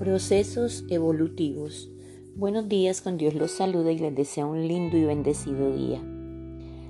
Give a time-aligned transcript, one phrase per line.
[0.00, 1.90] Procesos evolutivos.
[2.34, 6.02] Buenos días, con Dios los saluda y les desea un lindo y bendecido día.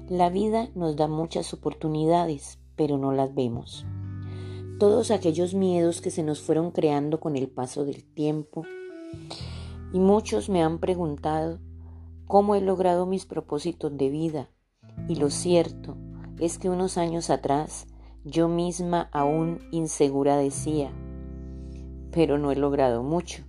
[0.08, 3.84] La vida nos da muchas oportunidades, pero no las vemos.
[4.78, 8.62] Todos aquellos miedos que se nos fueron creando con el paso del tiempo.
[9.92, 11.58] Y muchos me han preguntado
[12.28, 14.50] cómo he logrado mis propósitos de vida.
[15.08, 15.96] Y lo cierto
[16.38, 17.88] es que unos años atrás
[18.22, 20.92] yo misma aún insegura decía,
[22.12, 23.44] pero no he logrado mucho.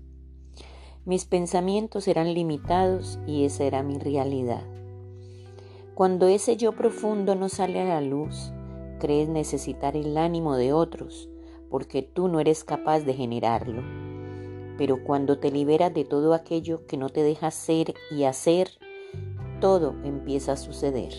[1.05, 4.63] Mis pensamientos eran limitados y esa era mi realidad.
[5.95, 8.51] Cuando ese yo profundo no sale a la luz,
[8.99, 11.27] crees necesitar el ánimo de otros,
[11.69, 13.81] porque tú no eres capaz de generarlo.
[14.77, 18.69] Pero cuando te liberas de todo aquello que no te deja ser y hacer,
[19.59, 21.13] todo empieza a suceder.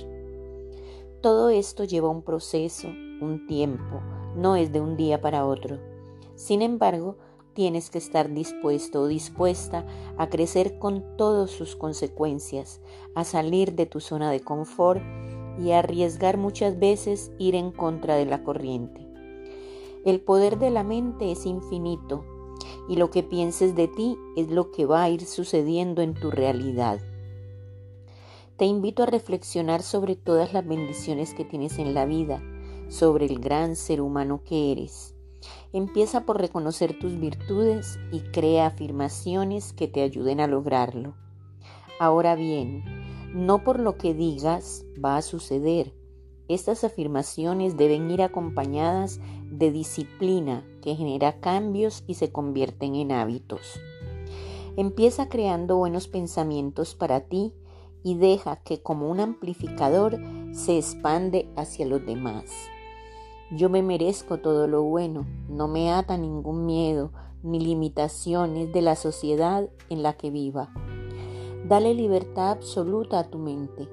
[1.21, 4.01] Todo esto lleva un proceso, un tiempo,
[4.37, 5.79] no es de un día para otro.
[6.35, 7.19] Sin embargo,
[7.55, 9.87] tienes que estar dispuesto o dispuesta
[10.17, 12.81] a crecer con todas sus consecuencias,
[13.15, 15.03] a salir de tu zona de confort
[15.59, 19.07] y a arriesgar muchas veces ir en contra de la corriente.
[20.05, 22.25] El poder de la mente es infinito
[22.89, 26.31] y lo que pienses de ti es lo que va a ir sucediendo en tu
[26.31, 27.01] realidad.
[28.57, 32.43] Te invito a reflexionar sobre todas las bendiciones que tienes en la vida,
[32.89, 35.15] sobre el gran ser humano que eres
[35.73, 41.15] Empieza por reconocer tus virtudes y crea afirmaciones que te ayuden a lograrlo.
[41.99, 42.85] Ahora bien,
[43.35, 45.95] no por lo que digas va a suceder.
[46.49, 49.21] Estas afirmaciones deben ir acompañadas
[49.51, 53.81] de disciplina que genera cambios y se convierten en hábitos.
[54.77, 57.55] Empieza creando buenos pensamientos para ti
[58.03, 60.19] y deja que como un amplificador
[60.53, 62.51] se expande hacia los demás.
[63.55, 67.11] Yo me merezco todo lo bueno, no me ata ningún miedo
[67.43, 70.73] ni limitaciones de la sociedad en la que viva.
[71.69, 73.91] Dale libertad absoluta a tu mente.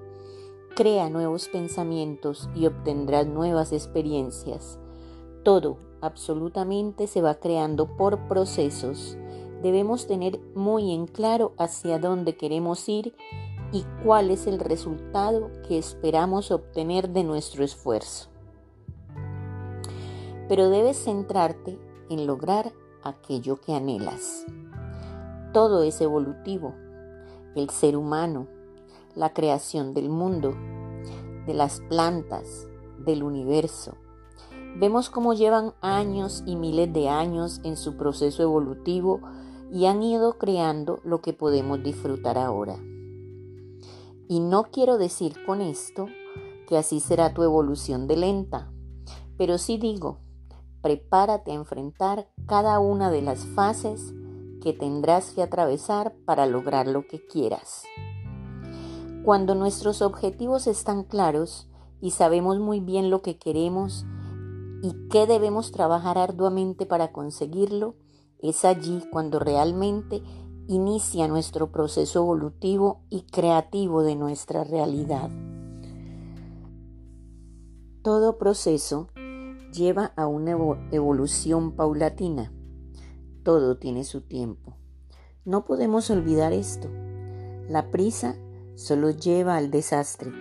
[0.78, 4.79] Crea nuevos pensamientos y obtendrás nuevas experiencias.
[5.44, 9.17] Todo, absolutamente, se va creando por procesos.
[9.62, 13.13] Debemos tener muy en claro hacia dónde queremos ir
[13.73, 18.29] y cuál es el resultado que esperamos obtener de nuestro esfuerzo
[20.49, 21.79] pero debes centrarte
[22.09, 22.73] en lograr
[23.03, 24.45] aquello que anhelas.
[25.53, 26.73] Todo es evolutivo.
[27.55, 28.47] El ser humano,
[29.15, 30.55] la creación del mundo,
[31.45, 32.67] de las plantas,
[32.97, 33.93] del universo.
[34.75, 39.21] Vemos cómo llevan años y miles de años en su proceso evolutivo
[39.71, 42.75] y han ido creando lo que podemos disfrutar ahora.
[44.27, 46.07] Y no quiero decir con esto
[46.67, 48.71] que así será tu evolución de lenta,
[49.38, 50.19] pero sí digo
[50.81, 54.13] prepárate a enfrentar cada una de las fases
[54.62, 57.84] que tendrás que atravesar para lograr lo que quieras.
[59.23, 61.69] Cuando nuestros objetivos están claros
[62.01, 64.06] y sabemos muy bien lo que queremos
[64.81, 67.95] y qué debemos trabajar arduamente para conseguirlo,
[68.39, 70.23] es allí cuando realmente
[70.68, 75.29] inicia nuestro proceso evolutivo y creativo de nuestra realidad.
[78.01, 79.09] Todo proceso
[79.72, 80.52] lleva a una
[80.91, 82.52] evolución paulatina.
[83.44, 84.78] Todo tiene su tiempo.
[85.46, 86.90] No podemos olvidar esto.
[87.68, 88.35] La prisa
[88.75, 90.31] solo lleva al desastre.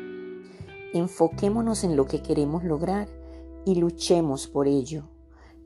[0.95, 3.09] Enfoquémonos en lo que queremos lograr
[3.65, 5.05] y luchemos por ello.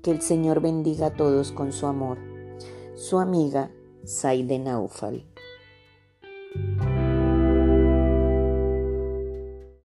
[0.02, 2.18] Que el Señor bendiga a todos con su amor.
[2.96, 3.70] Su amiga
[4.04, 5.31] Saide Naufal.